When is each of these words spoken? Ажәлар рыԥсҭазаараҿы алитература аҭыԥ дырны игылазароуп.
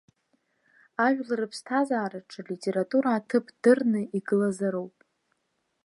Ажәлар 1.05 1.39
рыԥсҭазаараҿы 1.41 2.39
алитература 2.43 3.09
аҭыԥ 3.13 3.45
дырны 3.61 4.01
игылазароуп. 4.17 4.95